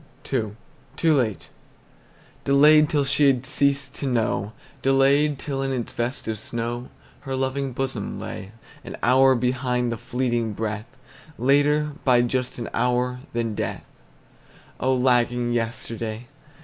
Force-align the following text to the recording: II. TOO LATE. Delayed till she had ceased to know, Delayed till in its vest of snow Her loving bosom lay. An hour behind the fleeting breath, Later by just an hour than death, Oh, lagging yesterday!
II. 0.33 0.55
TOO 0.95 1.13
LATE. 1.15 1.49
Delayed 2.43 2.89
till 2.89 3.05
she 3.05 3.27
had 3.27 3.45
ceased 3.45 3.93
to 3.93 4.07
know, 4.07 4.51
Delayed 4.81 5.37
till 5.37 5.61
in 5.61 5.71
its 5.71 5.93
vest 5.93 6.27
of 6.27 6.39
snow 6.39 6.89
Her 7.19 7.35
loving 7.35 7.71
bosom 7.71 8.19
lay. 8.19 8.51
An 8.83 8.97
hour 9.03 9.35
behind 9.35 9.91
the 9.91 9.97
fleeting 9.99 10.53
breath, 10.53 10.87
Later 11.37 11.91
by 12.03 12.23
just 12.23 12.57
an 12.57 12.67
hour 12.73 13.19
than 13.33 13.53
death, 13.53 13.85
Oh, 14.79 14.95
lagging 14.95 15.53
yesterday! 15.53 16.25